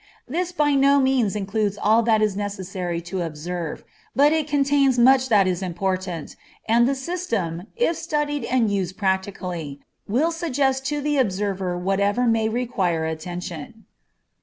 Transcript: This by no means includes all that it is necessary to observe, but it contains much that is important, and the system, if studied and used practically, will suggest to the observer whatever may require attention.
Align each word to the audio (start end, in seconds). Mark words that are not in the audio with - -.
This 0.27 0.51
by 0.51 0.73
no 0.73 0.99
means 0.99 1.35
includes 1.35 1.77
all 1.79 2.01
that 2.01 2.23
it 2.23 2.25
is 2.25 2.35
necessary 2.35 3.01
to 3.01 3.21
observe, 3.21 3.83
but 4.15 4.33
it 4.33 4.47
contains 4.47 4.97
much 4.97 5.29
that 5.29 5.45
is 5.45 5.61
important, 5.61 6.35
and 6.67 6.89
the 6.89 6.95
system, 6.95 7.67
if 7.75 7.95
studied 7.97 8.43
and 8.45 8.71
used 8.71 8.97
practically, 8.97 9.79
will 10.07 10.31
suggest 10.31 10.87
to 10.87 11.01
the 11.01 11.17
observer 11.17 11.77
whatever 11.77 12.25
may 12.25 12.49
require 12.49 13.05
attention. 13.05 13.85